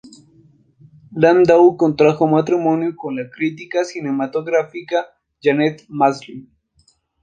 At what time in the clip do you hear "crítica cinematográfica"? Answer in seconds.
3.29-5.05